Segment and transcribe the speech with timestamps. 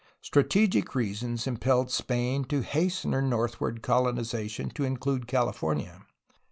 [0.23, 6.01] Strategic rea sons impelled Spain to hasten her northward colonization to include Cahfornia.